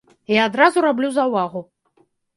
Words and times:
І 0.35 0.39
адразу 0.45 0.83
раблю 0.87 1.11
заўвагу. 1.19 1.61